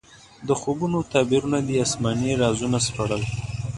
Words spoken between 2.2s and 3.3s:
رازونه سپړل.